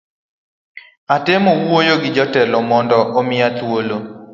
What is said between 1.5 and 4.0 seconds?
wuoyo gi jatelo mondo omiya thuolo